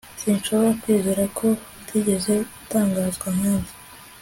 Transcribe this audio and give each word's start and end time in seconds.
Sinshobora 0.21 0.71
kwizera 0.81 1.23
ko 1.37 1.47
utigeze 1.81 2.33
utangazwa 2.61 3.27
nkanjye 3.37 3.73